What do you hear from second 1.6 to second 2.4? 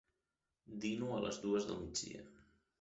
del migdia.